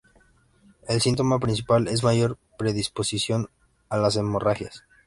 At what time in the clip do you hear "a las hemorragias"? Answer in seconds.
3.87-4.83